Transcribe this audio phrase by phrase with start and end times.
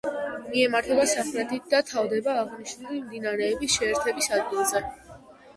[0.45, 4.83] მიემართება სამხრეთით და თავდება აღნიშნული მდინარეების შეერთების ადგილზე.